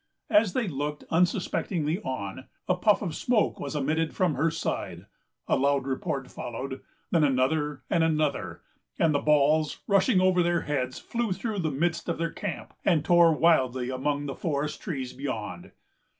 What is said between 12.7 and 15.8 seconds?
and tore wildly among the forest trees beyond.